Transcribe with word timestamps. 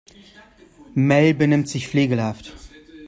Mel 0.95 1.35
benimmt 1.37 1.69
sich 1.69 1.87
flegelhaft. 1.87 2.55